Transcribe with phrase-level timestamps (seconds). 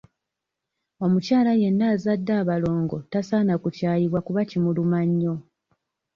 [1.05, 5.35] Omukyala yenna azadde abalongo tasaana kukyayibwa kuba kimuluma nnyo.